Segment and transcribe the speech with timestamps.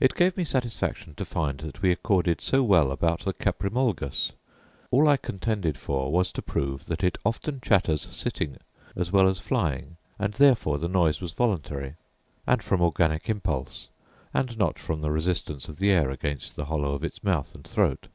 [0.00, 4.32] It gave me satisfaction to find that we accorded so well about the caprimulgus:
[4.90, 8.56] all I contended for was to prove that it often chatters sitting
[8.96, 11.94] as well as flying; and therefore the noise was voluntary,
[12.48, 13.86] and from organic impulse,
[14.34, 17.62] and not from the resistance of the air against the hollow of its mouth and
[17.64, 18.08] throat.